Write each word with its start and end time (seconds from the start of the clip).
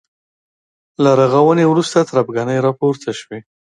له 1.03 1.11
رغاونې 1.21 1.65
وروسته 1.67 1.97
تربګنۍ 2.09 2.57
راپورته 2.67 3.09
شوې. 3.19 3.39